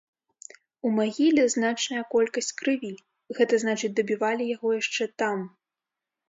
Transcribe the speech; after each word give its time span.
У 0.87 0.93
магіле 0.99 1.43
значная 1.55 2.01
колькасць 2.13 2.49
крыві, 2.61 2.89
гэта 3.41 3.61
значыць, 3.65 3.93
дабівалі 4.01 4.49
яго 4.55 4.69
яшчэ 4.81 5.03
там. 5.25 5.47